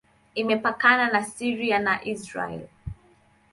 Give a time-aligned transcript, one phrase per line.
[0.41, 2.63] Imepakana na Syria na Israel.